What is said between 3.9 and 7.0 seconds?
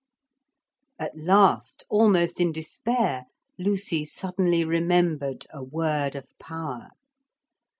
suddenly remembered a word of power.